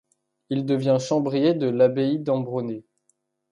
Il 0.49 0.65
devient 0.65 0.97
chambrier 0.99 1.53
de 1.53 1.67
l'abbaye 1.69 2.17
d'Ambronay. 2.17 2.83